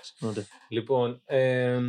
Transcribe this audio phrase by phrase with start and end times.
[0.00, 0.26] εντάξει.
[0.26, 0.44] Ωραία.
[0.68, 1.80] Λοιπόν, ε,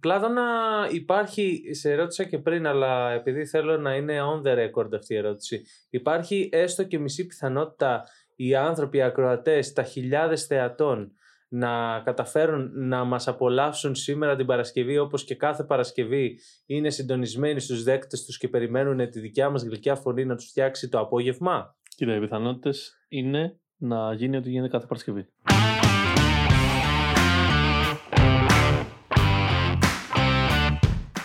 [0.00, 0.42] Πλάτωνα
[0.90, 5.16] υπάρχει, σε ρώτησα και πριν, αλλά επειδή θέλω να είναι on the record αυτή η
[5.16, 8.04] ερώτηση, υπάρχει έστω και μισή πιθανότητα
[8.36, 11.12] οι άνθρωποι, οι ακροατές, τα χιλιάδες θεατών
[11.48, 17.82] να καταφέρουν να μας απολαύσουν σήμερα την Παρασκευή όπως και κάθε Παρασκευή είναι συντονισμένοι στους
[17.82, 22.16] δέκτες τους και περιμένουν τη δικιά μας γλυκιά φωνή να τους φτιάξει το απόγευμα; Κοίτα,
[22.16, 25.26] οι πιθανότητες είναι να γίνει ό,τι γίνεται κάθε Παρασκευή.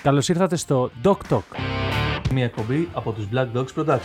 [0.08, 1.42] Καλώς ήρθατε στο Doc Talk.
[2.32, 4.00] Μια εκπομπή από τους Black Dogs Production.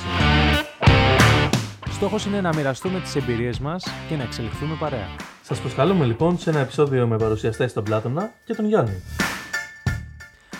[1.90, 5.06] Στόχος είναι να μοιραστούμε τις εμπειρίες μας και να εξελιχθούμε παρέα.
[5.42, 9.02] Σας προσκαλούμε λοιπόν σε ένα επεισόδιο με παρουσιαστές τον Πλάτωνα και τον Γιάννη.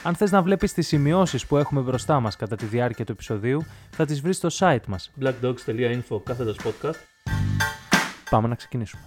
[0.02, 3.64] Αν θες να βλέπεις τις σημειώσεις που έχουμε μπροστά μας κατά τη διάρκεια του επεισοδίου,
[3.90, 5.12] θα τις βρεις στο site μας.
[5.20, 6.96] blackdogs.info κάθετος podcast.
[8.30, 9.02] Πάμε να ξεκινήσουμε.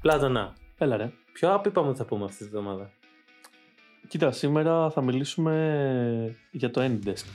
[0.00, 1.12] Πλάτωνα, Έλα ρε.
[1.32, 2.90] ποιο app είπαμε ότι θα πούμε αυτή τη εβδομάδα.
[4.08, 7.26] Κοίτα, σήμερα θα μιλήσουμε για το Anydesk.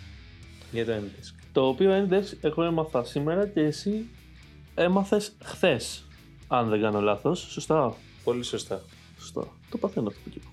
[0.72, 1.44] Για το Anydesk.
[1.52, 4.06] Το οποίο Anydesk εγώ έμαθα σήμερα και εσύ
[4.76, 6.06] έμαθες χθες.
[6.48, 7.40] Αν δεν κάνω λάθος.
[7.40, 8.82] Σωστά; Πολύ σωστά.
[9.20, 9.48] Σωστά.
[9.70, 10.48] Το παθαίνω αυτό που είπα.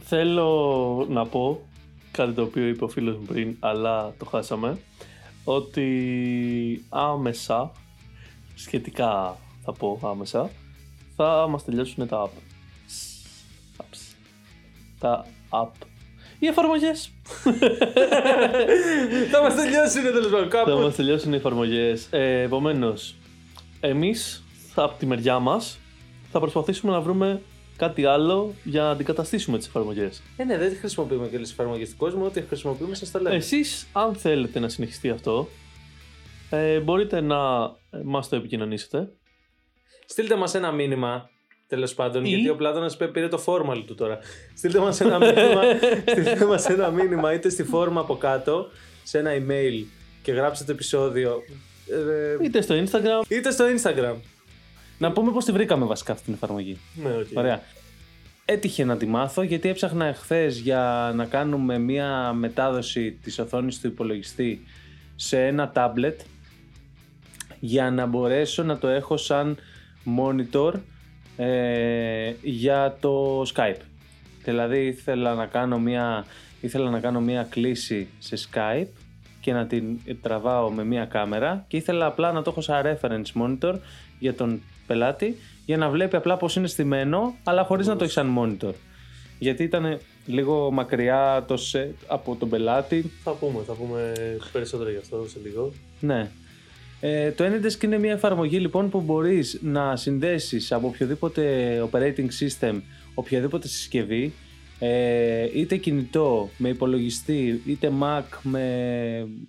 [0.00, 1.66] Θέλω να πω
[2.10, 4.78] κάτι το οποίο είπε ο φίλος μου πριν, αλλά το χάσαμε,
[5.44, 7.72] ότι άμεσα,
[8.54, 10.50] σχετικά θα πω άμεσα,
[11.16, 12.51] θα μας τελειώσουν τα app.
[15.02, 15.08] Apps.
[15.08, 15.86] Τα app.
[16.38, 17.12] Οι εφαρμογές.
[19.30, 20.78] θα μας τελειώσει τέλος πάντων θα κάπου.
[20.78, 22.08] μας τελειώσουν οι εφαρμογές.
[22.10, 23.14] Ε, Επομένως,
[23.80, 24.42] εμείς
[24.74, 25.78] θα, από τη μεριά μας
[26.30, 27.40] θα προσπαθήσουμε να βρούμε
[27.76, 30.22] κάτι άλλο για να αντικαταστήσουμε τις εφαρμογές.
[30.36, 33.36] Ε, ναι, δεν χρησιμοποιούμε και όλες τις εφαρμογές του κόσμου, ό,τι χρησιμοποιούμε σας το λέμε.
[33.36, 35.48] Εσείς, αν θέλετε να συνεχιστεί αυτό,
[36.50, 39.08] ε, μπορείτε να ε, μας το επικοινωνήσετε.
[40.06, 41.30] Στείλτε μας ένα μήνυμα,
[41.72, 44.18] τέλος πάντων, Ή- γιατί ο Πλάτωνας πέ- πήρε το formal του τώρα.
[44.54, 45.62] Στείλτε μας ένα μήνυμα,
[46.10, 48.68] στείλτε μας ένα μήνυμα είτε στη φόρμα από κάτω,
[49.02, 49.84] σε ένα email
[50.22, 51.42] και γράψτε το επεισόδιο.
[52.40, 53.28] ε, Είτε στο Instagram.
[53.30, 54.14] είτε στο Instagram.
[54.98, 56.78] Να πούμε πώς τη βρήκαμε βασικά αυτή την εφαρμογή.
[56.94, 57.26] Ναι, okay.
[57.34, 57.62] Ωραία.
[58.44, 63.86] Έτυχε να τη μάθω γιατί έψαχνα εχθές για να κάνουμε μία μετάδοση της οθόνης του
[63.86, 64.64] υπολογιστή
[65.16, 66.14] σε ένα tablet
[67.60, 69.56] για να μπορέσω να το έχω σαν
[70.18, 70.72] monitor
[71.42, 73.80] ε, για το Skype.
[74.44, 76.24] Δηλαδή ήθελα να κάνω μία,
[76.60, 78.88] ήθελα να κάνω μία κλίση σε Skype
[79.40, 83.42] και να την τραβάω με μία κάμερα και ήθελα απλά να το έχω σαν reference
[83.42, 83.74] monitor
[84.18, 85.36] για τον πελάτη
[85.66, 88.72] για να βλέπει απλά πώς είναι στημένο αλλά χωρίς να το έχει σαν monitor.
[89.38, 93.10] Γιατί ήταν λίγο μακριά το set από τον πελάτη.
[93.22, 94.12] Θα πούμε, θα πούμε
[94.52, 95.72] περισσότερο γι' αυτό σε λίγο.
[96.00, 96.30] Ναι.
[97.04, 101.42] Ε, το Anydesk είναι μια εφαρμογή λοιπόν που μπορείς να συνδέσεις από οποιοδήποτε
[101.90, 102.80] operating system,
[103.14, 104.32] οποιαδήποτε συσκευή,
[104.78, 108.62] ε, είτε κινητό με υπολογιστή, είτε Mac με,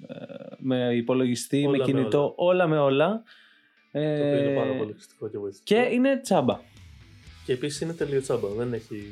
[0.07, 0.15] ε,
[0.57, 3.23] με υπολογιστή, Όλα με με κινητό, όλα με όλα.
[3.91, 5.81] Ε, Το οποίο είναι πάρα πολύ χρηστικό και βοηθητικό.
[5.81, 6.59] και είναι τσάμπα.
[7.45, 8.47] Και επίσης είναι τελείως τσάμπα.
[8.47, 9.07] Δεν έχει.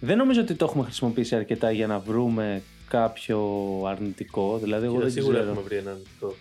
[0.00, 3.40] Δεν νομίζω ότι το έχουμε χρησιμοποιήσει αρκετά για να βρούμε κάποιο
[3.86, 4.58] αρνητικό.
[4.62, 5.50] Δηλαδή, εγώ Κοίτα, δεν σίγουρα ξέρω.
[5.50, 6.34] έχουμε βρει ένα αρνητικό.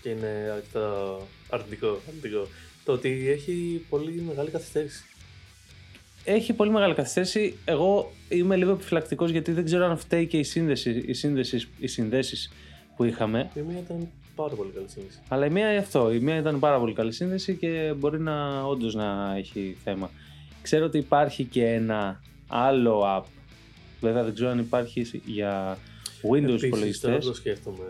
[0.00, 1.16] Και είναι αρκετά
[1.50, 2.00] αρνητικό.
[2.08, 2.46] αρνητικό.
[2.84, 5.04] Το ότι έχει πολύ μεγάλη καθυστέρηση.
[6.24, 7.56] Έχει πολύ μεγάλη καθυστέρηση.
[7.64, 11.86] Εγώ είμαι λίγο επιφυλακτικός γιατί δεν ξέρω αν φταίει και η σύνδεση, οι, σύνδεσεις, οι
[11.86, 12.52] συνδέσεις
[12.96, 13.50] που είχαμε.
[13.54, 15.18] Η μία ήταν πάρα πολύ καλή σύνδεση.
[15.28, 16.12] Αλλά η μία αυτό.
[16.12, 20.10] Η μία ήταν πάρα πολύ καλή σύνδεση και μπορεί να όντως να έχει θέμα.
[20.62, 23.24] Ξέρω ότι υπάρχει και ένα άλλο app.
[24.00, 25.78] Βέβαια δεν ξέρω αν υπάρχει για
[26.22, 27.24] Windows Επίσης, τώρα υπολογιστές.
[27.24, 27.84] το σκέφτομαι.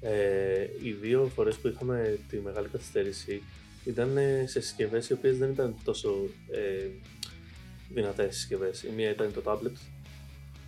[0.00, 3.42] Ε, οι δύο φορές που είχαμε τη μεγάλη καθυστέρηση
[3.84, 6.88] ήταν ε, σε συσκευές οι οποίες δεν ήταν τόσο ε,
[7.88, 8.82] δυνατές συσκευές.
[8.82, 9.76] Η μία ήταν το tablet,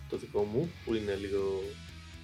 [0.09, 1.63] το δικό μου, που είναι λίγο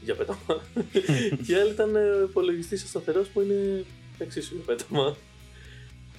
[0.03, 0.61] για πέταμα.
[1.45, 3.85] και η άλλη ήταν ε, ο υπολογιστής ο σταθερός που είναι
[4.17, 5.15] εξίσου για πέταμα.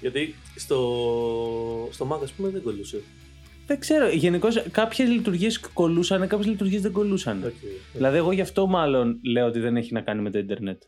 [0.01, 3.03] Γιατί στο, στο Mac, ας πούμε, δεν κολλούσε.
[3.67, 4.09] Δεν ξέρω.
[4.09, 7.45] Γενικώς κάποιες λειτουργίες κολούσαν, κάποιες λειτουργίες δεν κολούσαν.
[7.47, 7.53] Okay.
[7.93, 10.83] Δηλαδή, εγώ γι' αυτό μάλλον λέω ότι δεν έχει να κάνει με το Ιντερνετ.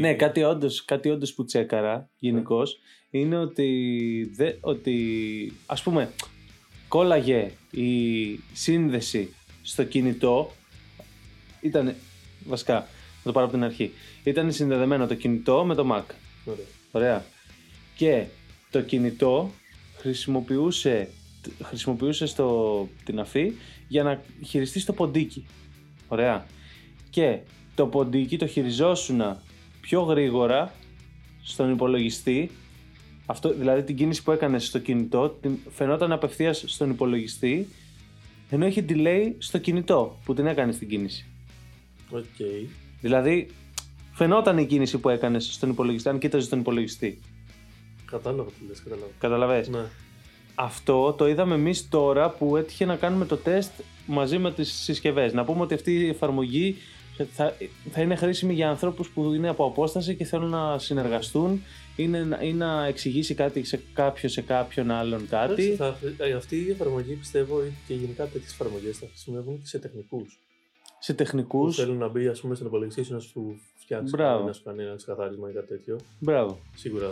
[0.00, 2.78] Ναι, κάτι όντως, κάτι όντως που τσέκαρα γενικώς
[3.10, 4.96] είναι ότι, δε, ότι
[5.66, 6.10] ας πούμε
[6.88, 7.90] κόλλαγε η
[8.52, 10.52] σύνδεση στο κινητό
[11.60, 11.94] ήταν
[12.46, 13.92] βασικά, να το πάρω από την αρχή
[14.24, 16.14] ήταν συνδεδεμένο το κινητό με το Mac
[16.44, 16.64] Ωραία.
[16.90, 17.24] ωραία
[17.96, 18.24] και
[18.70, 19.50] το κινητό
[19.96, 21.08] χρησιμοποιούσε
[21.62, 23.52] χρησιμοποιούσε στο, την αφή
[23.88, 25.46] για να χειριστείς το ποντίκι
[26.08, 26.46] ωραία
[27.10, 27.38] και
[27.74, 29.42] το ποντίκι το χειριζόσουνα
[29.80, 30.74] πιο γρήγορα
[31.42, 32.50] στον υπολογιστή
[33.26, 37.68] Αυτό, δηλαδή την κίνηση που έκανες στο κινητό την φαινόταν απευθείας στον υπολογιστή
[38.50, 41.26] ενώ έχει delay στο κινητό που την έκανε στην κίνηση.
[42.10, 42.24] Οκ.
[43.00, 43.48] Δηλαδή
[44.12, 47.18] φαινόταν η κίνηση που έκανες στον υπολογιστή, αν κοίταζες τον υπολογιστή.
[48.04, 49.10] Κατάλαβα τι λες, κατάλαβα.
[49.18, 49.84] Κατάλαβες; Ναι.
[50.62, 53.70] Αυτό το είδαμε εμείς τώρα που έτυχε να κάνουμε το τεστ
[54.06, 55.32] μαζί με τις συσκευές.
[55.32, 56.76] Να πούμε ότι αυτή η εφαρμογή
[57.32, 57.54] θα,
[57.90, 61.62] θα είναι χρήσιμη για ανθρώπους που είναι από απόσταση και θέλουν να συνεργαστούν
[61.96, 65.62] ή να, ή να εξηγήσει κάτι σε κάποιο σε κάποιον άλλον κάτι.
[65.62, 65.74] Εντάξει,
[66.16, 70.38] θα- ε, αυτή η εφαρμογή πιστεύω και γενικά τέτοιες εφαρμογές θα χρησιμεύουν και σε τεχνικούς.
[70.98, 71.72] Σε Που τεχνικού.
[71.72, 74.46] θέλουν να μπει ας πούμε, στον υπολογιστή σου να σου φτιάξει Μπράβο.
[74.46, 76.00] να σου κάνει ένα ξεκαθάρισμα ή κάτι τέτοιο.
[76.18, 76.58] Μπράβο.
[76.74, 77.10] Σίγουρα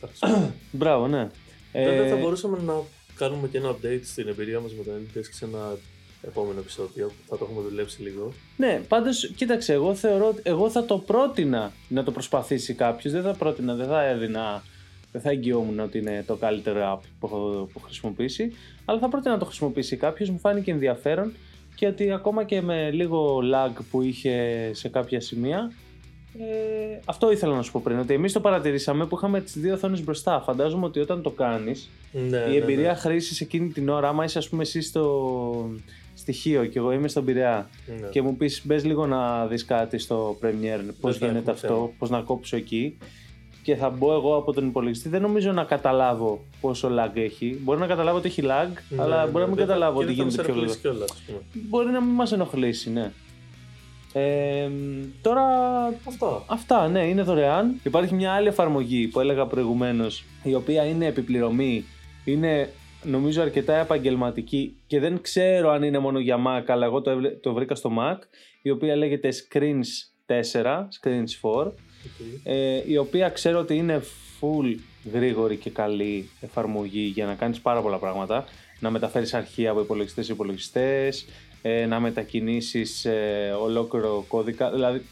[0.00, 0.52] θα χρησιμεύουν.
[0.72, 1.28] Μπράβο, ναι.
[1.72, 2.74] Βέβαια θα Ε, μπορούσαμε να
[3.16, 5.76] κάνουμε και ένα update στην εμπειρία μας με το NTS σε ένα
[6.22, 8.32] επόμενο επεισόδιο που θα το έχουμε δουλέψει λίγο.
[8.56, 13.12] Ναι, πάντως κοίταξε, εγώ θεωρώ ότι εγώ θα το πρότεινα να το προσπαθήσει κάποιος.
[13.12, 14.62] Δεν θα πρότεινα, δεν θα έδινα.
[15.12, 17.36] Δεν θα εγγυόμουν ότι είναι το καλύτερο app που έχω
[17.72, 18.52] που έχω χρησιμοποιήσει.
[18.84, 20.30] Αλλά θα πρότεινα να το χρησιμοποιήσει κάποιος.
[20.30, 21.32] Μου φάνηκε ενδιαφέρον
[21.74, 25.72] και ότι ακόμα και με λίγο lag που είχε σε κάποια σημεία.
[26.38, 27.98] Ε, αυτό ήθελα να σου πω πριν.
[27.98, 30.40] Ότι εμείς το παρατηρήσαμε που είχαμε τις δύο οθόνες μπροστά.
[30.40, 34.48] Φαντάζομαι ότι όταν το κάνεις, Ναι, η εμπειρία χρήσης εκείνη την ώρα, άμα είσαι, ας
[34.48, 35.70] πούμε, εσύ στο
[36.14, 37.68] στοιχείο και εγώ είμαι στον Πειραιά
[38.00, 38.06] ναι.
[38.08, 41.66] και μου πεις μπες λίγο να δεις κάτι στο Premiere πώς θα γίνεται έχουμε αυτό,
[41.66, 41.90] θέμα.
[41.98, 42.96] πώς να κόψω εκεί
[43.62, 47.78] και θα μπω εγώ από τον υπολογιστή δεν νομίζω να καταλάβω πόσο lag έχει μπορεί
[47.80, 50.04] να καταλάβω ότι έχει lag Ναι, αλλά ναι, μπορεί να μην δεν θα- καταλάβω και
[50.04, 51.38] ότι δεν θα γίνεται μας πιο ενοχλήσει γρήγορα κιόλας, ας πούμε.
[51.68, 53.10] μπορεί να μην μας ενοχλήσει ναι
[54.12, 54.68] ε,
[55.22, 55.42] τώρα
[56.06, 56.42] Αυτά.
[56.46, 57.80] Αυτά, ναι, είναι δωρεάν.
[57.82, 61.84] Υπάρχει μια άλλη εφαρμογή που έλεγα προηγουμένως, η οποία είναι επιπληρωμή.
[62.24, 62.70] Είναι
[63.02, 67.40] νομίζω αρκετά επαγγελματική και δεν ξέρω αν είναι μόνο για Mac, αλλά εγώ το, έβλε-
[67.40, 68.16] το βρήκα στο Mac,
[68.62, 69.86] η οποία λέγεται Screens
[70.26, 70.34] 4,
[71.00, 71.72] Screens 4, Οκ.
[72.44, 74.02] ε, η οποία ξέρω ότι είναι
[74.40, 74.74] full
[75.12, 78.44] γρήγορη και καλή εφαρμογή για να κάνεις πάρα πολλά πράγματα.
[78.80, 81.26] Να μεταφέρεις αρχεία από υπολογιστές σε υπολογιστές,
[81.62, 84.70] ε, να μετακινήσεις ε, ολόκληρο κώδικα.
[84.70, 85.02] Δηλαδή,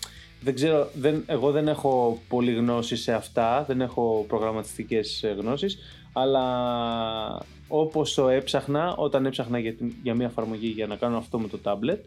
[0.40, 5.78] δεν ξέρω, δεν, εγώ δεν έχω πολύ γνώση σε αυτά, δεν έχω προγραμματιστικές ε, γνώσεις,
[6.12, 11.38] αλλά όπως το έψαχνα, όταν έψαχνα για, την- για μια εφαρμογή για να κάνω αυτό
[11.38, 11.98] με το tablet,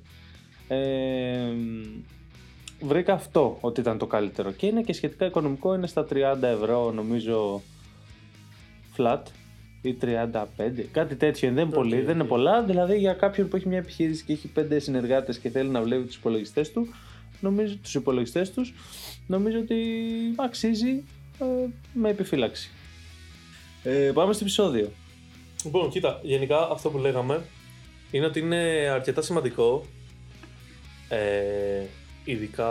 [0.67, 1.51] ε,
[2.81, 6.91] βρήκα αυτό ότι ήταν το καλύτερο και είναι και σχετικά οικονομικό, είναι στα 30 ευρώ
[6.91, 7.61] νομίζω
[8.97, 9.21] flat
[9.81, 10.43] ή 35,
[10.91, 12.29] κάτι τέτοιο, δεν είναι Οκ, πολύ, δεν είναι οκ.
[12.29, 15.81] πολλά, δηλαδή για κάποιον που έχει μια επιχείρηση και έχει πέντε συνεργάτες και θέλει να
[15.81, 16.87] βλέπει τους υπολογιστές του,
[17.39, 18.73] νομίζω, τους υπολογιστές τους,
[19.27, 19.75] νομίζω ότι
[20.35, 21.03] αξίζει
[21.39, 21.45] ε,
[21.93, 22.71] με επιφύλαξη.
[23.83, 24.91] Ε, πάμε στο επεισόδιο.
[25.63, 27.41] Λοιπόν, κοίτα, γενικά αυτό που λέγαμε
[28.11, 29.85] είναι ότι είναι αρκετά σημαντικό,
[31.09, 31.83] ε,
[32.23, 32.69] ειδικά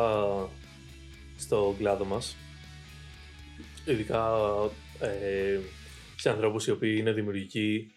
[1.38, 2.36] στο κλάδο μας,
[3.84, 4.30] ειδικά
[5.00, 5.58] ε,
[6.20, 7.92] σε ανθρώπους οι οποίοι είναι δημιουργικοί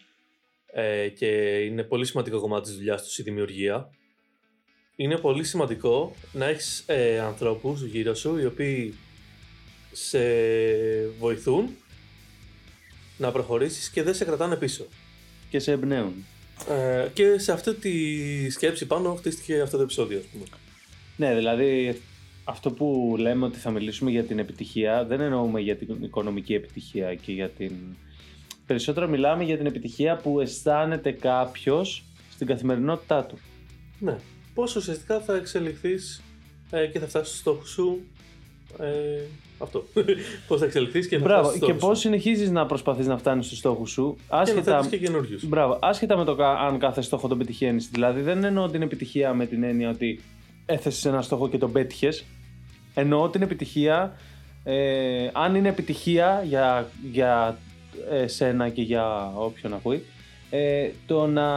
[0.66, 1.26] ε, και
[1.58, 3.90] είναι πολύ σημαντικό κομμάτι της δουλειάς τους η δημιουργία.
[4.96, 8.94] Είναι πολύ σημαντικό να έχεις ε, ανθρώπους γύρω σου οι οποίοι
[9.92, 10.18] σε
[11.18, 11.76] βοηθούν
[13.18, 14.86] να προχωρήσεις και δεν σε κρατάνε πίσω.
[15.50, 16.24] Και σε εμπνέουν.
[16.68, 20.44] Ε, και σε αυτή τη σκέψη πάνω χτίστηκε αυτό το επεισόδιο, ας πούμε.
[21.16, 22.00] Ναι, δηλαδή
[22.44, 27.14] αυτό που λέμε ότι θα μιλήσουμε για την επιτυχία δεν εννοούμε για την οικονομική επιτυχία
[27.14, 27.72] και για την...
[28.66, 33.38] Περισσότερο μιλάμε για την επιτυχία που αισθάνεται κάποιος στην καθημερινότητά του.
[33.98, 34.16] Ναι.
[34.54, 36.22] Πώς ουσιαστικά θα εξελιχθείς
[36.70, 38.00] ε, και θα φτάσεις στο στόχο σου.
[38.80, 39.20] Ε,
[39.58, 39.84] αυτό.
[40.48, 42.04] πώς θα εξελιχθείς και θα Μπράβο, φτάσεις στο και στόχο πώς σου.
[42.04, 45.44] συνεχίζεις να προσπαθείς να φτάνεις στους στόχους σου, Και να άσχετα, θέτεις και καινούριους.
[45.44, 47.88] Μπράβο, άσχετα με το κα- αν κάθε στόχο τον πετυχαίνεις.
[47.92, 50.20] Δηλαδή δεν εννοώ την επιτυχία με την έννοια ότι
[50.66, 52.24] έθεσες ένα στόχο και τον πέτυχες.
[52.94, 54.16] Εννοώ την επιτυχία.
[54.64, 57.58] Ε, αν είναι επιτυχία για, για
[58.10, 60.04] ε, σένα και για όποιον ακούει,
[60.50, 61.48] ε, το να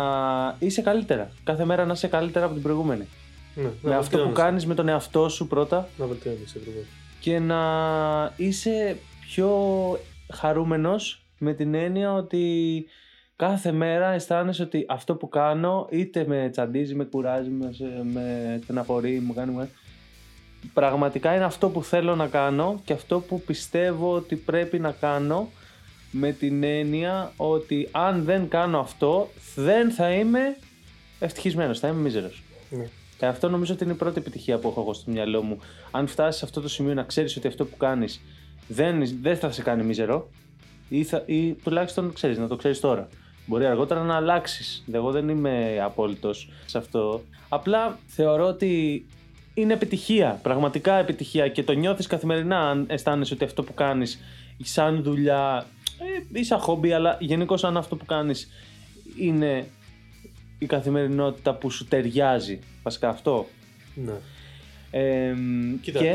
[0.59, 1.31] είσαι καλύτερα.
[1.43, 3.07] Κάθε μέρα να είσαι καλύτερα από την προηγούμενη.
[3.55, 4.41] Ναι, με να αυτό που βελτιώνεσαι.
[4.41, 6.83] κάνεις με τον εαυτό σου πρώτα Να βελτιώνεις ακριβώς.
[7.19, 7.61] και να
[8.35, 9.49] είσαι πιο
[10.33, 12.85] χαρούμενος με την έννοια ότι
[13.35, 18.59] κάθε μέρα αισθάνεσαι ότι αυτό που κάνω είτε με τσαντίζει, με κουράζει, με, σε- με
[18.63, 19.51] στεναχωρεί, μου κάνει...
[19.51, 19.69] μου-
[20.73, 25.49] Πραγματικά είναι αυτό που θέλω να κάνω και αυτό που πιστεύω ότι πρέπει να κάνω
[26.11, 30.57] με την έννοια ότι αν δεν κάνω αυτό δεν θα είμαι
[31.19, 32.43] ευτυχισμένος, θα είμαι μίζερος.
[32.69, 32.89] Ναι.
[33.17, 35.59] Και αυτό νομίζω ότι είναι η πρώτη επιτυχία που έχω εγώ στο μυαλό μου.
[35.91, 38.21] Αν φτάσεις σε αυτό το σημείο να ξέρεις ότι αυτό που κάνεις
[38.67, 40.29] δεν, δεν θα σε κάνει μίζερο,
[40.89, 43.07] ή, θα, ή τουλάχιστον ξέρεις, να το ξέρεις τώρα.
[43.45, 44.83] Μπορεί αργότερα να αλλάξεις.
[44.91, 47.21] Εγώ δεν είμαι απόλυτος σε αυτό.
[47.49, 49.05] Απλά θεωρώ ότι
[49.53, 54.19] είναι επιτυχία, πραγματικά επιτυχία και το νιώθεις καθημερινά αν αισθάνεσαι ότι αυτό που κάνεις
[54.63, 55.65] σαν δουλειά
[56.33, 58.47] ε, ή σαν χόμπι, αλλά γενικώς αν αυτό που κάνεις
[59.19, 59.67] είναι
[60.59, 62.59] η καθημερινότητα που σου ταιριάζει.
[62.83, 63.47] Βασικά αυτό.
[63.95, 64.13] Ναι.
[64.91, 65.33] Ε,
[65.81, 65.99] Κοίτα.
[65.99, 66.09] και,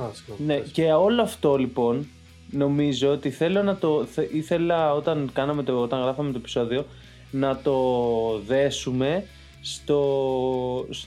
[0.00, 0.44] Α, συγγνώμη.
[0.46, 0.70] ναι, πες.
[0.70, 2.06] και όλο αυτό λοιπόν
[2.50, 4.04] νομίζω ότι θέλω να το.
[4.06, 6.86] θε- ήθελα όταν, κάναμε το, όταν γράφαμε το επεισόδιο
[7.30, 9.24] να το δέσουμε
[9.60, 11.06] στο, σ-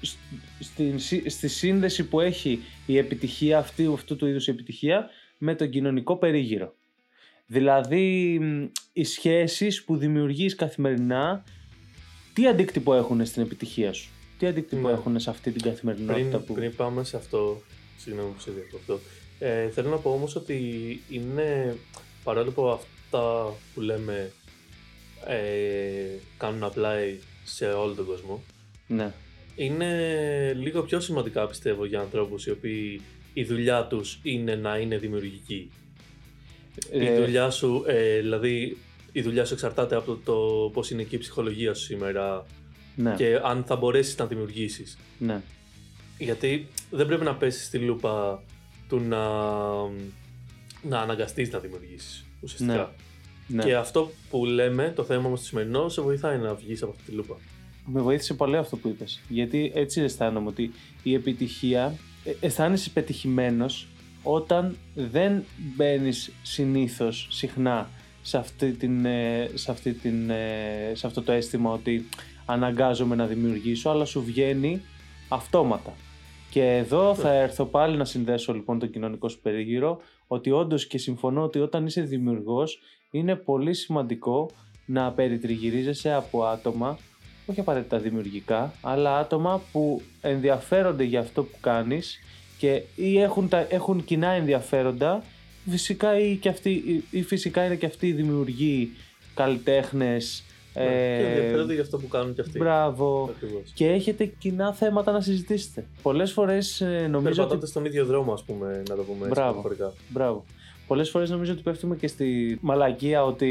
[0.00, 0.16] σ-
[0.60, 5.08] στην, σύ- στη σύνδεση που έχει η επιτυχία αυτή, αυτού του είδους η επιτυχία
[5.38, 6.74] με τον κοινωνικό περίγυρο.
[7.52, 11.44] Δηλαδή μ, οι σχέσεις που δημιουργείς καθημερινά
[12.32, 14.92] τι αντίκτυπο έχουν στην επιτυχία σου; Τι αντίκτυπο Ναι.
[14.92, 16.54] έχουν σε αυτή την καθημερινότητα Πριν, που...
[16.54, 17.62] πριν πάμε σε αυτό,
[17.96, 18.98] συγγνώμη που σε διακόπτω,
[19.38, 20.60] ε, θέλω να πω όμως ότι
[21.10, 21.76] είναι,
[22.24, 24.32] παρόλο που αυτά που λέμε
[25.26, 25.36] ε,
[26.36, 28.42] κάνουν apply σε όλο τον κόσμο,
[28.86, 29.12] Ναι.
[29.56, 33.00] είναι λίγο πιο σημαντικά πιστεύω για ανθρώπους οι οποίοι
[33.32, 35.70] η δουλειά τους είναι να είναι δημιουργικοί.
[36.92, 38.76] Η Ε, δουλειά σου, ε, δηλαδή
[39.12, 42.46] η δουλειά σου εξαρτάται από το πώς είναι και η ψυχολογίας σου σήμερα
[42.96, 44.98] ναι, και αν θα μπορέσεις να δημιουργήσεις.
[45.18, 45.42] ναι.
[46.18, 48.42] Γιατί δεν πρέπει να πέσεις στη λούπα
[48.88, 49.18] του να,
[50.82, 52.94] να αναγκαστείς να δημιουργήσεις ουσιαστικά.
[53.46, 53.62] ναι.
[53.62, 57.02] Και αυτό που λέμε, το θέμα μας το σημερινό, σε βοηθάει να βγεις από αυτή
[57.04, 57.36] τη λούπα.
[57.86, 59.20] Με βοήθησε πολύ αυτό που είπες.
[59.28, 63.86] Γιατί έτσι αισθάνομαι ότι η επιτυχία, ε, αισθάνεσαι πετυχημένος
[64.22, 67.88] όταν δεν μπαίνεις συνήθως, συχνά,
[68.22, 72.08] σε, αυτή την, ε, σε, αυτή την, ε, σε αυτό το αίσθημα ότι
[72.44, 74.82] αναγκάζομαι να δημιουργήσω, αλλά σου βγαίνει
[75.28, 75.92] αυτόματα.
[76.50, 80.98] Και εδώ θα έρθω πάλι να συνδέσω λοιπόν το κοινωνικό σου περίγυρο, ότι όντως και
[80.98, 84.50] συμφωνώ ότι όταν είσαι δημιουργός είναι πολύ σημαντικό
[84.86, 86.98] να περιτριγυρίζεσαι από άτομα
[87.46, 92.18] όχι απαραίτητα δημιουργικά, αλλά άτομα που ενδιαφέρονται για αυτό που κάνεις
[92.62, 95.22] και ή έχουν, τα, έχουν κοινά ενδιαφέροντα,
[95.70, 98.90] φυσικά ή, και αυτοί, ή, ή φυσικά είναι και αυτοί οι δημιουργοί,
[99.34, 100.42] καλλιτέχνες,
[100.74, 102.58] Ναι, ε, και ενδιαφέρονται για αυτό που κάνουν και αυτοί.
[102.58, 103.70] μπράβο, Ακριβώς.
[103.74, 105.86] και έχετε κοινά θέματα να συζητήσετε.
[106.02, 109.28] Πολλές φορές ε, νομίζω ότι Περπατάτε στον ίδιο δρόμο, ας πούμε, να το πούμε έτσι
[109.28, 109.48] Μπράβο.
[109.56, 109.92] μεταφορικά.
[110.08, 110.44] Μπράβο.
[110.86, 113.50] Πολλές φορές νομίζω ότι πέφτουμε και στη μαλακία ότι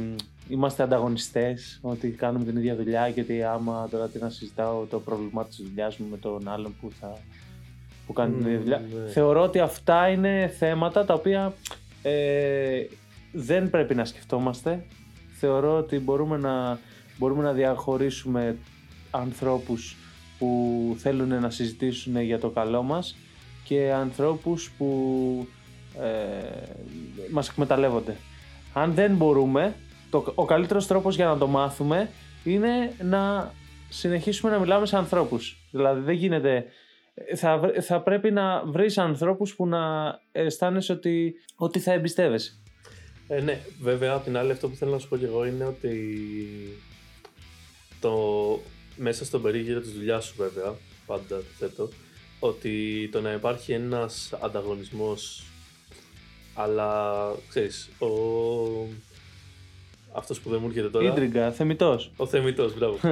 [0.00, 0.14] μ,
[0.52, 5.00] είμαστε ανταγωνιστές, ότι κάνουμε την ίδια δουλειά και ότι άμα τώρα τι να συζητάω το
[5.00, 7.18] πρόβλημά της δουλειάς μου με τον άλλον που, θα,
[8.06, 8.82] που κάνει την ίδια Μμμ, δουλειά.
[9.04, 9.10] ναι.
[9.10, 11.52] Θεωρώ ότι αυτά είναι θέματα τα οποία
[12.02, 12.82] ε,
[13.32, 14.84] δεν πρέπει να σκεφτόμαστε.
[15.38, 16.78] Θεωρώ ότι μπορούμε να,
[17.18, 18.56] μπορούμε να διαχωρίσουμε
[19.10, 19.96] ανθρώπους
[20.38, 23.16] που θέλουν να συζητήσουν για το καλό μας
[23.64, 24.86] και ανθρώπους που
[26.00, 26.48] ε,
[27.32, 28.16] μας εκμεταλλεύονται.
[28.72, 29.74] Αν δεν μπορούμε,
[30.10, 32.10] το, ο καλύτερος τρόπος για να το μάθουμε
[32.44, 33.52] είναι να
[33.88, 35.58] συνεχίσουμε να μιλάμε σε ανθρώπους.
[35.70, 36.64] Δηλαδή δεν γίνεται...
[37.36, 39.80] Θα, βρ- θα πρέπει να βρεις ανθρώπους που να
[40.32, 42.58] αισθάνεσαι ότι, ότι θα εμπιστεύεσαι.
[43.28, 45.64] Ε, ναι, βέβαια, απ' την άλλη αυτό που θέλω να σου πω και εγώ είναι
[45.64, 46.18] ότι
[48.00, 48.14] το,
[48.96, 50.74] μέσα στον περίγυρο της δουλειάς σου βέβαια,
[51.06, 51.88] πάντα το θέτω,
[52.40, 55.44] ότι το να υπάρχει ένας ανταγωνισμός,
[56.54, 58.08] αλλά ξέρεις, ο...
[60.16, 62.10] αυτός που δεν μου έρχεται τώρα, Ίντριγκα, θεμητός.
[62.16, 62.98] ο θεμητός, μπράβο.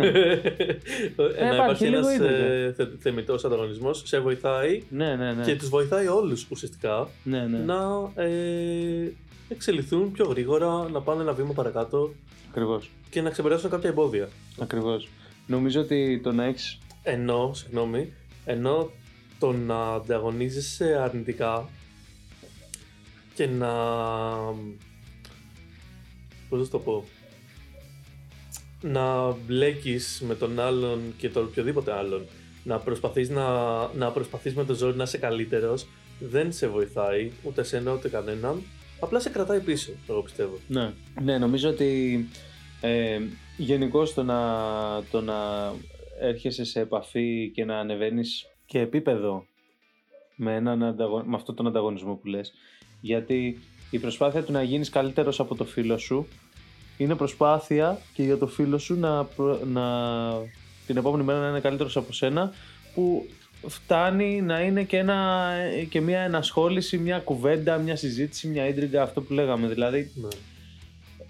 [1.36, 2.34] Ε, να υπάρχει υπάρχει λίγο ένας ίντριγκα.
[2.34, 5.44] ε, θε, θεμητός ανταγωνισμός, σε βοηθάει Ναι, ναι, ναι.
[5.44, 7.58] και τους βοηθάει όλους ουσιαστικά ναι, ναι.
[7.58, 9.12] να ε,
[9.48, 12.12] εξελιχθούν πιο γρήγορα, να πάνε ένα βήμα παρακάτω
[12.50, 12.90] Ακριβώς.
[13.10, 14.28] και να ξεπεράσουν κάποια εμπόδια.
[14.60, 15.08] Ακριβώς.
[15.46, 18.12] Νομίζω ότι το να έχεις Ενώ, συγγνώμη,
[18.44, 18.90] ενώ
[19.38, 21.68] το να ανταγωνίζεσαι αρνητικά
[23.34, 23.68] και να...
[26.52, 27.04] πώς να το πω...
[28.82, 32.26] Να μπλέκεις με τον άλλον και τον οποιοδήποτε άλλον,
[32.64, 33.46] να προσπαθείς, να,
[33.94, 35.86] να προσπαθείς με το ζόρι να είσαι καλύτερος,
[36.18, 38.62] δεν σε βοηθάει ούτε εσένα ούτε κανέναν,
[39.00, 40.58] απλά σε κρατάει πίσω, εγώ πιστεύω.
[40.68, 40.92] Ναι,
[41.22, 42.28] ναι νομίζω ότι
[42.80, 43.18] ε,
[43.56, 44.40] γενικώ το να,
[45.10, 45.34] το να
[46.20, 49.46] έρχεσαι σε επαφή και να ανεβαίνεις και επίπεδο
[50.36, 51.24] με, έναν ανταγω...
[51.26, 52.52] με αυτόν τον ανταγωνισμό που λες
[53.00, 53.58] γιατί
[53.90, 56.26] η προσπάθεια του να γίνεις καλύτερος από το φίλο σου
[57.02, 59.82] είναι προσπάθεια και για το φίλο σου να, προ- να
[60.86, 62.52] την επόμενη μέρα να είναι καλύτερος από σένα
[62.94, 63.26] που
[63.66, 65.48] φτάνει να είναι και, ένα,
[65.88, 69.66] και μια ενασχόληση, μια κουβέντα, μια συζήτηση, μια ίντριγκα, αυτό που λέγαμε.
[69.68, 70.28] Δηλαδή Ναι.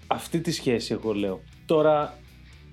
[0.07, 1.41] αυτή τη σχέση εγώ λέω.
[1.65, 2.17] Τώρα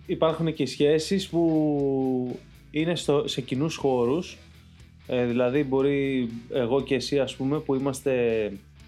[0.06, 2.38] υπάρχουν και σχέσεις που
[2.70, 4.38] είναι στο, σε κοινούς χώρους
[5.06, 8.44] ε, δηλαδή μπορεί εγώ και εσύ ας πούμε που είμαστε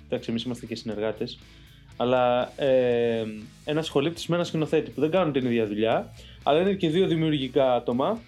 [0.07, 1.39] εντάξει εμείς είμαστε και συνεργάτες
[2.03, 3.25] αλλά ε,
[3.65, 7.07] ένας σχολήπτης με ένα σκηνοθέτη που δεν κάνουν την ίδια δουλειά αλλά είναι και δύο
[7.07, 8.19] δημιουργικά άτομα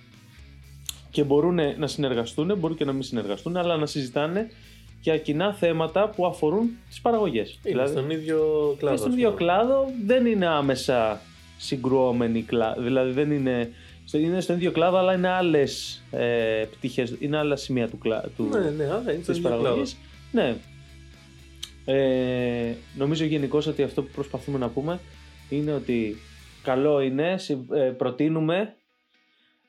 [1.10, 4.50] και μπορούν να συνεργαστούν, μπορούν και να μην συνεργαστούν αλλά να συζητάνε
[5.00, 7.58] για κοινά θέματα που αφορούν τις παραγωγές.
[7.64, 8.38] Είναι στον ίδιο
[8.78, 8.86] κλάδο.
[8.88, 9.40] είναι στον ας ίδιο πούμε.
[9.44, 11.20] κλάδο, δεν είναι άμεσα
[11.56, 12.82] συγκρουόμενοι κλάδοι.
[12.82, 13.70] Δηλαδή δεν είναι,
[14.04, 18.24] στο- είναι στον ίδιο κλάδο, αλλά είναι άλλες ε, πτυχές, είναι άλλα σημεία του, κλά,
[18.36, 19.62] του, Ναι, ναι, αλλά είναι στον της ίδιο κλάδο.
[19.62, 19.96] παραγωγής.
[20.32, 20.54] Ναι.
[21.84, 25.00] Ε, νομίζω γενικώς ότι αυτό που προσπαθούμε να πούμε
[25.48, 26.16] είναι ότι
[26.62, 28.74] καλό είναι, συ- ε, προτείνουμε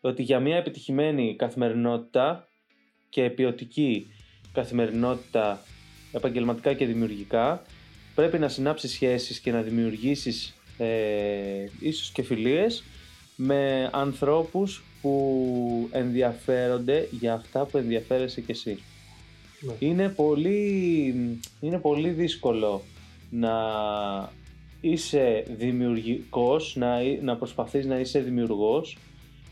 [0.01, 2.47] ότι για μια επιτυχημένη καθημερινότητα
[3.09, 4.07] και ποιοτική
[4.53, 5.61] καθημερινότητα
[6.11, 7.61] επαγγελματικά και δημιουργικά
[8.15, 12.83] πρέπει να συνάψεις σχέσεις και να δημιουργήσεις ε, ίσως και φιλίες
[13.35, 18.79] με ανθρώπους που ενδιαφέρονται για αυτά που ενδιαφέρεσαι κι εσύ.
[19.59, 19.73] Ναι.
[19.79, 21.13] Είναι πολύ,
[21.59, 22.81] είναι πολύ δύσκολο
[23.29, 23.53] να
[24.81, 28.97] είσαι δημιουργικός, να, να προσπαθείς να είσαι δημιουργός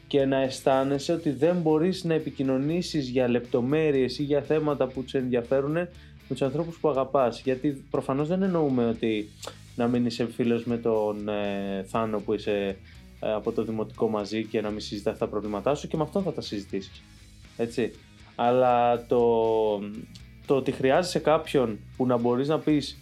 [0.07, 5.13] και να αισθάνεσαι ότι δεν μπορείς να επικοινωνήσεις για λεπτομέρειες ή για θέματα που τους
[5.13, 5.89] ενδιαφέρουν με
[6.27, 7.41] τους ανθρώπους που αγαπάς.
[7.41, 9.29] Γιατί προφανώς δεν εννοούμε ότι
[9.75, 12.77] να μην είσαι φίλος με τον ε, Θάνο που είσαι
[13.19, 16.23] ε, από το δημοτικό μαζί και να μην συζητάς τα προβλήματά σου και με αυτόν
[16.23, 17.03] θα τα συζητήσεις.
[17.57, 17.93] Έτσι.
[18.35, 19.19] Αλλά το,
[20.45, 22.97] το ότι χρειάζεσαι κάποιον που να μπορείς να πεις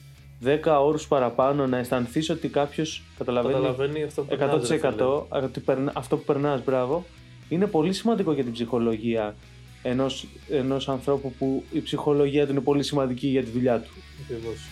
[0.46, 4.92] 10 όρους παραπάνω να αισθανθείς ότι κάποιος καταλαβαίνει Καταλαβαίνει αυτό που περνάς, ρε φίλε.
[4.98, 7.06] 100% ότι περνά- αυτό που περνάς, μπράβο,
[7.50, 9.36] είναι πολύ σημαντικό για την ψυχολογία
[9.84, 13.90] ενός, ενός ανθρώπου που η ψυχολογία του είναι πολύ σημαντική για τη δουλειά του.
[14.24, 14.68] Ακριβώς.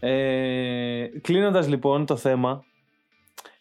[0.00, 2.64] Ε, κλείνοντας λοιπόν το θέμα,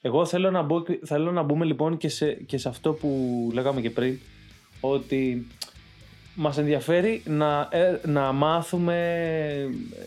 [0.02, 3.10] εγώ θέλω να, μπω, θέλω να μπούμε λοιπόν και σε, και σε αυτό που
[3.54, 4.20] λέγαμε και πριν,
[4.80, 5.48] ότι
[6.36, 8.96] μας ενδιαφέρει να, ε, να μάθουμε,
[10.00, 10.04] ε,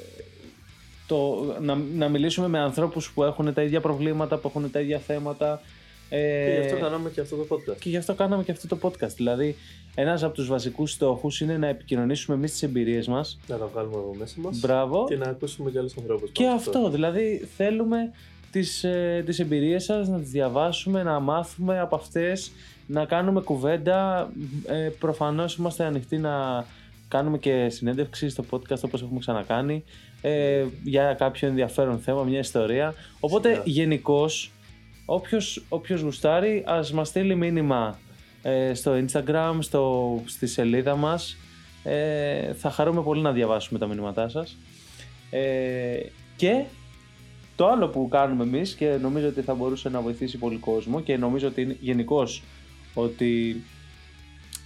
[1.07, 4.99] το, να, να μιλήσουμε με ανθρώπους που έχουν τα ίδια προβλήματα, που έχουν τα ίδια
[4.99, 5.61] θέματα.
[6.09, 7.77] Ε, Και γι' αυτό κάναμε και αυτό το podcast.
[7.79, 9.15] και γι' αυτό κάναμε και αυτό το podcast.
[9.17, 9.57] Δηλαδή,
[9.95, 13.39] ένας από τους βασικούς στόχους είναι να επικοινωνήσουμε εμείς τις εμπειρίες μας.
[13.47, 15.05] Να τα βγάλουμε από μέσα μας Μπράβο.
[15.09, 16.31] και να ακούσουμε και άλλους ανθρώπους.
[16.31, 18.13] Και πάνω αυτό, δηλαδή θέλουμε
[18.53, 22.53] τις, ε, τις εμπειρίες σας να τις διαβάσουμε, να μάθουμε από αυτές,
[22.87, 24.31] να κάνουμε κουβέντα.
[24.67, 26.65] Ε, προφανώς είμαστε ανοιχτοί να
[27.09, 29.85] κάνουμε και συνέντευξη στο podcast όπως έχουμε ξανακάνει
[30.21, 32.95] ε, για κάποιο ενδιαφέρον θέμα, μια ιστορία.
[33.21, 33.63] Οπότε Σιγά.
[33.65, 34.53] γενικώς,
[35.05, 37.99] όποιος, όποιος γουστάρει ας μας στείλει μήνυμα
[38.43, 41.37] ε, στο Instagram, στο, στη σελίδα μας.
[41.83, 44.57] Ε, θα χαρούμε πολύ να διαβάσουμε τα μηνύματά σας.
[45.31, 46.01] Ε,
[46.37, 46.65] και
[47.57, 51.17] το άλλο που κάνουμε εμείς και νομίζω ότι θα μπορούσε να βοηθήσει πολύ κόσμο και
[51.17, 52.43] νομίζω ότι γενικώς
[52.95, 53.63] ότι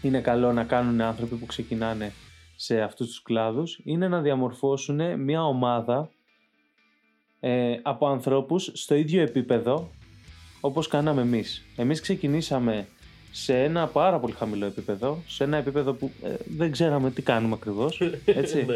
[0.02, 2.12] είναι καλό να κάνουν άνθρωποι που ξεκινάνε
[2.56, 6.10] σε αυτούς τους κλάδους είναι να διαμορφώσουν μια ομάδα
[7.40, 9.90] ε, από ανθρώπους στο ίδιο επίπεδο
[10.60, 11.64] όπως κάναμε εμείς.
[11.76, 12.86] Εμείς ξεκινήσαμε
[13.30, 17.54] σε ένα πάρα πολύ χαμηλό επίπεδο, σε ένα επίπεδο που ε, δεν ξέραμε τι κάνουμε
[17.54, 18.66] ακριβώς, έτσι.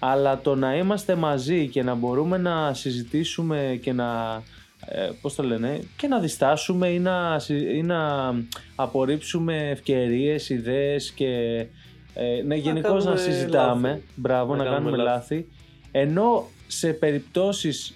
[0.00, 0.10] Ναι.
[0.10, 4.42] Αλλά το να είμαστε μαζί και να μπορούμε να συζητήσουμε και να,
[4.86, 8.32] ε, πώς το λένε, και να διστάσουμε ή να, συ- ή να
[8.74, 11.26] απορρίψουμε ευκαιρίες, ιδέες και
[12.14, 13.88] ε, να γενικώς να κάνουμε συζητάμε.
[13.88, 14.02] λάθη.
[14.14, 15.48] Μπράβο, να, Να κάνουμε, κάνουμε λάθη.
[15.90, 17.94] Ενώ σε περιπτώσεις,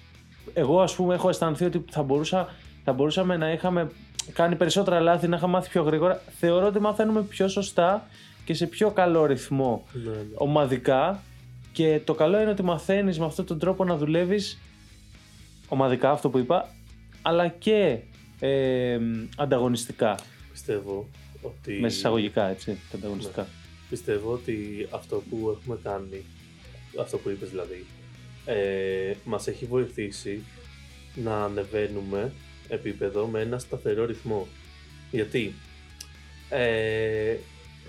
[0.53, 2.49] εγώ ας πούμε έχω αισθανθεί ότι θα, μπορούσα,
[2.83, 3.91] θα μπορούσαμε να είχαμε
[4.33, 6.21] κάνει περισσότερα λάθη, να είχαμε μάθει πιο γρήγορα.
[6.39, 8.07] Θεωρώ ότι μαθαίνουμε πιο σωστά
[8.45, 10.17] και σε πιο καλό ρυθμό Ναι, ναι.
[10.35, 11.23] ομαδικά
[11.71, 14.59] και το καλό είναι ότι μαθαίνεις με αυτόν τον τρόπο να δουλεύεις
[15.67, 16.75] ομαδικά αυτό που είπα
[17.21, 17.99] αλλά και
[18.39, 18.99] ε,
[19.37, 20.19] ανταγωνιστικά.
[20.51, 21.09] Πιστεύω
[21.41, 21.73] ότι...
[21.79, 23.47] μέσα εισαγωγικά έτσι τα ανταγωνιστικά.
[23.89, 26.25] Πιστεύω ότι αυτό που έχουμε κάνει,
[26.99, 27.85] αυτό που είπες δηλαδή,
[28.45, 30.43] ε, μας έχει βοηθήσει
[31.15, 32.31] να ανεβαίνουμε
[32.67, 34.47] επίπεδο με ένα σταθερό ρυθμό.
[35.11, 35.53] Γιατί
[36.49, 37.35] ε,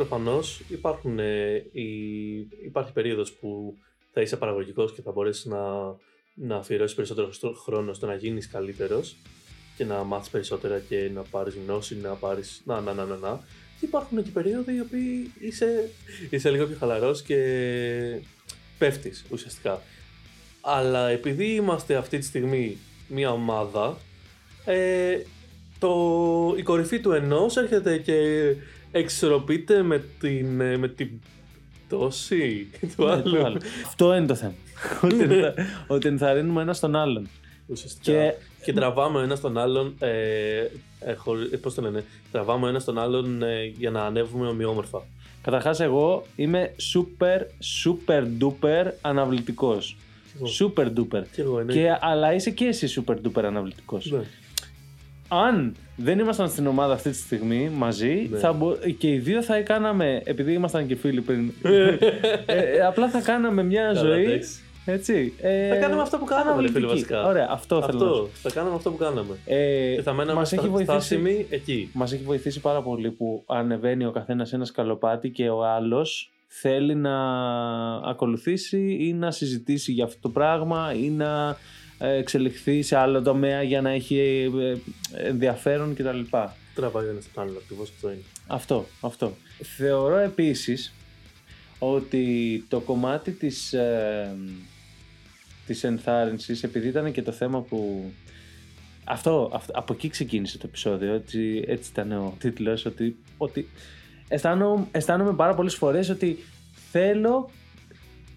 [0.06, 1.86] προφανώς υπάρχουν, ε, η,
[2.64, 3.76] υπάρχει περίοδος που
[4.12, 5.62] θα είσαι παραγωγικός και θα μπορέσεις να,
[6.34, 9.16] να αφιερώσεις περισσότερο στο- χρόνο στο να γίνεις καλύτερος
[9.76, 13.40] και να μάθεις περισσότερα και να πάρεις γνώση, να πάρεις να, να, να, να, να.
[13.80, 15.90] Και υπάρχουν και περίοδοι οι οποίοι είσαι,
[16.30, 17.36] είσαι λίγο πιο χαλαρός και
[18.78, 19.82] πέφτεις ουσιαστικά.
[20.60, 22.76] Αλλά επειδή είμαστε αυτή τη στιγμή
[23.08, 23.98] μια ομάδα,
[24.64, 25.18] ε,
[25.78, 28.16] το, η κορυφή του ενός έρχεται και
[28.92, 31.08] εξισορροπείται με την, ε, με την
[31.86, 33.30] πτώση του Ναι, άλλου.
[33.30, 33.60] το άλλο.
[33.86, 34.52] αυτό είναι το θέμα
[35.02, 35.54] ότι, ενθα-
[35.86, 37.28] ότι ενθαρρύνουμε ένα στον άλλον
[37.66, 38.12] Ουσιαστικά.
[38.12, 39.94] Και- Και, τραβάμε ένα τον άλλον.
[39.98, 40.08] Ε,
[41.00, 45.02] ε, χωρί- ε, πώς το λένε, τραβάμε ένα τον άλλον ε, για να ανέβουμε ομοιόμορφα.
[45.42, 47.40] Καταρχάς εγώ είμαι super
[47.84, 49.96] super duper αναβλητικός
[50.36, 50.46] εγώ.
[50.74, 51.72] super duper Κι εγώ, ναι.
[51.72, 54.20] και, αλλά είσαι και εσύ super duper αναβλητικός Ναι.
[55.28, 58.38] αν δεν ήμασταν στην ομάδα αυτή τη στιγμή μαζί, Ναι.
[58.38, 61.96] θα μπο- και οι δύο θα κάναμε, επειδή ήμασταν και φίλοι πριν, ε,
[62.46, 64.24] ε, απλά θα κάναμε μια Καλά, ζωή.
[64.24, 64.60] εντάξει.
[64.84, 65.32] Έτσι.
[65.40, 66.86] Ε, Θα κάναμε αυτό που κάναμε, ρε φίλε, αναλυτική.
[67.12, 67.28] βασικά.
[67.28, 68.28] Ωραία, αυτό, θέλω να σου Αυτό.
[68.48, 69.36] Θα κάναμε αυτό που κάναμε.
[69.46, 71.90] ε, Και θα μέναμε μας έχει στα- βοηθήσει, στάσιμοι εκεί.
[71.92, 76.30] μας έχει βοηθήσει πάρα πολύ που ανεβαίνει ο καθένας σε ένα σκαλοπάτι και ο άλλος
[76.46, 77.16] θέλει να
[77.96, 81.56] ακολουθήσει ή να συζητήσει για αυτό το πράγμα ή να ε,
[82.06, 84.18] εξελιχθεί σε άλλο τομέα για να έχει
[84.60, 84.76] ε,
[85.28, 86.20] ενδιαφέρον κτλ.
[86.74, 88.22] Τραβάει ο ένας τον άλλον, ακριβώς αυτό είναι.
[88.46, 89.36] Αυτό, αυτό.
[89.76, 90.92] Θεωρώ επίσης
[91.78, 94.36] ότι το κομμάτι της, ε,
[95.66, 98.10] της ενθάρρυνσης, επειδή ήταν και το θέμα που...
[99.04, 103.68] Αυτό, αυτό, από εκεί ξεκίνησε το επεισόδιο, έτσι, έτσι ήταν ο τίτλος, ότι, ότι
[104.28, 106.38] αισθάνομαι, αισθάνομαι πάρα πολλές φορές ότι
[106.90, 107.50] θέλω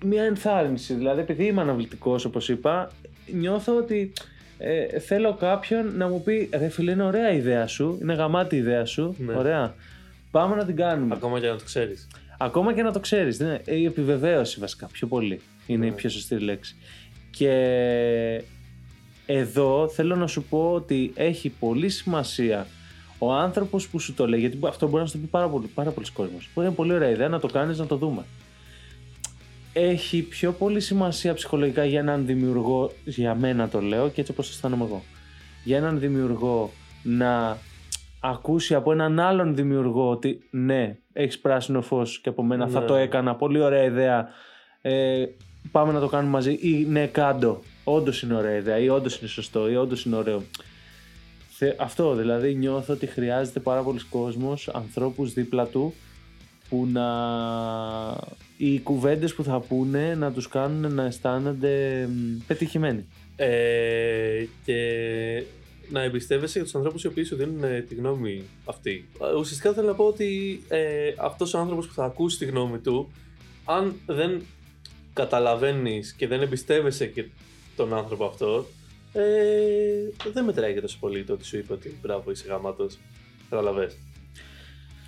[0.05, 0.93] μια ενθάρρυνση.
[0.93, 2.91] Δηλαδή, επειδή είμαι αναβλητικός, όπως είπα,
[3.33, 4.13] νιώθω ότι
[4.57, 8.55] ε, θέλω κάποιον να μου πει ρε φίλε είναι ωραία η ιδέα σου, είναι γαμάτη
[8.55, 9.33] η ιδέα σου, Ναι.
[9.33, 9.75] ωραία.
[10.31, 11.15] Πάμε να την κάνουμε.
[11.15, 12.07] Ακόμα και να το ξέρεις.
[12.37, 15.95] Ακόμα και να το ξέρεις, ναι, η επιβεβαίωση βασικά πιο πολύ είναι η Ναι.
[15.95, 16.75] πιο σωστή λέξη.
[17.31, 17.51] Και
[19.25, 22.67] εδώ θέλω να σου πω ότι έχει πολύ σημασία
[23.17, 25.67] ο άνθρωπος που σου το λέει, γιατί αυτό μπορεί να σου το πει πάρα πολύ,
[25.73, 26.49] πάρα πολλοί κόσμος.
[26.53, 28.21] Μπορεί να είναι πολύ ωραία ιδέα να το κάνεις να το δούμε.
[29.77, 34.49] Έχει πιο πολύ σημασία ψυχολογικά για έναν δημιουργό, για μένα το λέω και έτσι όπως
[34.49, 35.03] αισθάνομαι εγώ.
[35.63, 36.71] Για έναν δημιουργό
[37.03, 37.57] να
[38.19, 42.85] ακούσει από έναν άλλον δημιουργό ότι ναι, έχεις πράσινο φως και από μένα θα Ναι.
[42.85, 44.27] το έκανα, πολύ ωραία ιδέα,
[44.81, 45.25] ε,
[45.71, 49.27] πάμε να το κάνουμε μαζί ή ναι κάντο, όντως είναι ωραία ιδέα ή όντως είναι
[49.29, 50.43] σωστό ή όντως είναι ωραίο.
[51.49, 55.93] Θε- Αυτό δηλαδή νιώθω ότι χρειάζεται πάρα πολλοί κόσμος, ανθρώπους δίπλα του
[56.69, 57.05] που να
[58.57, 63.05] οι κουβέντες που θα πούνε να τους κάνουν να αισθάνονται μ, πετυχημένοι.
[63.35, 65.43] Ε, και
[65.89, 69.07] να εμπιστεύεσαι για τους ανθρώπους οι οποίοι σου δίνουν ε, τη γνώμη αυτή.
[69.21, 72.77] Ε, Ουσιαστικά θέλω να πω ότι ε, αυτός ο άνθρωπος που θα ακούσει τη γνώμη
[72.77, 73.11] του,
[73.65, 74.41] αν δεν
[75.13, 77.25] καταλαβαίνεις και δεν εμπιστεύεσαι και
[77.75, 78.65] τον άνθρωπο αυτό,
[79.13, 82.97] ε, δεν μετράει και τόσο πολύ το ότι σου είπε ότι μπράβο, είσαι γαμάτος.
[83.49, 83.91] Κατάλαβες.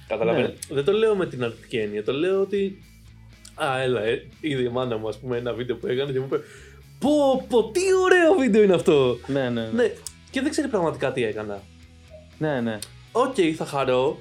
[0.08, 0.54] Καταλαβαίνω.
[0.70, 2.04] Δεν το λέω με την αρνητική έννοια.
[2.04, 2.84] Το λέω ότι.
[3.64, 6.26] Α, έλα, ε, είδε η μάνα μου, ας πούμε, ένα βίντεο που έκανε και μου
[6.26, 6.40] είπε.
[7.00, 9.18] Πω, πω, τι ωραίο βίντεο είναι αυτό!
[9.28, 9.68] Ναι, ναι, ναι.
[9.72, 9.92] Ναι,
[10.32, 11.62] και δεν ξέρει πραγματικά τι έκανα.
[12.38, 12.80] ναι, ναι.
[13.12, 14.18] Οκ, θα χαρώ,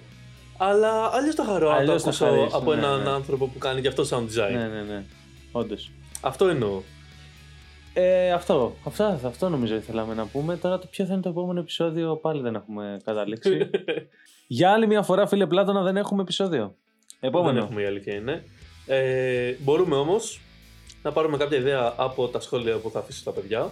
[0.57, 3.09] αλλά αλλιώς θα χαρώ αν το Αλλιώς θα ακούσω χαρείς, από ναι, έναν ναι.
[3.09, 4.53] άνθρωπο που κάνει και αυτό sound design.
[4.53, 5.05] Ναι, ναι, ναι.
[5.53, 5.91] Όντως.
[6.21, 6.83] Αυτό εννοώ.
[7.95, 10.57] Ε, αυτό, αυτό, αυτό νομίζω ήθελαμε να πούμε.
[10.57, 13.71] Τώρα το ποιο θα είναι το επόμενο επεισόδιο πάλι δεν έχουμε καταλήξει.
[14.47, 16.75] Για άλλη μια φορά φίλε Πλάτωνα δεν έχουμε επεισόδιο.
[17.21, 17.53] Επόμενο.
[17.53, 18.45] Δεν έχουμε η αλήθεια είναι.
[18.87, 20.41] Ε, μπορούμε όμως
[21.03, 23.71] να πάρουμε κάποια ιδέα από τα σχόλια που θα αφήσω στα παιδιά.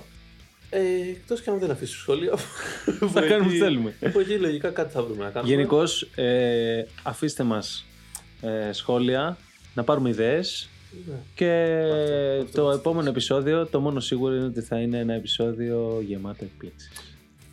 [0.70, 2.36] Ε, Εκτός και αν δεν αφήσω σχόλια.
[3.14, 3.94] Θα κάνουμε τι θέλουμε.
[4.04, 5.54] Από εκεί λογικά κάτι θα βρούμε να κάνουμε.
[5.54, 7.84] Γενικώς, ε, αφήστε μας
[8.40, 9.36] ε, σχόλια,
[9.74, 10.68] να πάρουμε ιδέες
[11.06, 11.14] Ναι.
[11.34, 11.80] και
[12.42, 12.62] Αυτό, αυτό.
[12.62, 16.90] το επόμενο επεισόδιο το μόνο σίγουρο είναι ότι θα είναι ένα επεισόδιο γεμάτο εκπλήξεις.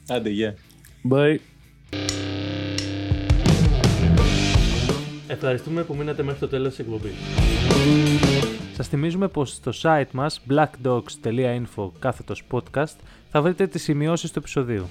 [0.08, 0.56] Άντε, γεια.
[1.10, 1.38] Bye.
[5.34, 7.12] Ευχαριστούμε που μείνατε μέχρι το τέλος της εκπομπής.
[8.76, 12.96] Σας θυμίζουμε πως στο site μας blackdogs.info κάθετος podcast
[13.32, 14.88] θα βρείτε τις σημειώσεις του επεισοδίου.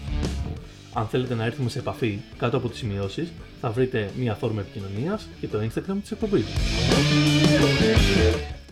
[0.94, 5.28] Αν θέλετε να έρθουμε σε επαφή κάτω από τις σημειώσεις, θα βρείτε μια φόρμα επικοινωνίας
[5.40, 6.44] και το Instagram της εκπομπής.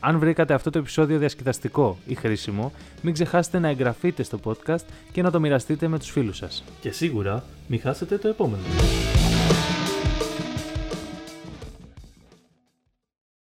[0.00, 5.22] Αν βρήκατε αυτό το επεισόδιο διασκεδαστικό ή χρήσιμο, μην ξεχάσετε να εγγραφείτε στο podcast και
[5.22, 6.64] να το μοιραστείτε με τους φίλους σας.
[6.80, 8.62] Και σίγουρα μην χάσετε το επόμενο.